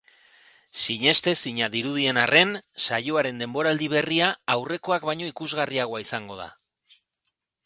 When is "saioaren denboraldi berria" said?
2.85-4.33